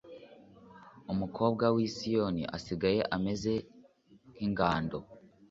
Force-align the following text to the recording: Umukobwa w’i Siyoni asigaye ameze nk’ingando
Umukobwa 1.13 1.65
w’i 1.75 1.87
Siyoni 1.95 2.43
asigaye 2.57 3.01
ameze 3.15 3.53
nk’ingando 4.31 4.97